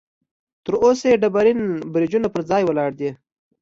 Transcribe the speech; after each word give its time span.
تر 0.65 0.73
اوسه 0.85 1.05
یې 1.11 1.19
ډبرین 1.21 1.59
برجونه 1.93 2.27
پر 2.33 2.41
ځای 2.49 2.63
ولاړ 2.65 2.91
دي. 2.99 3.09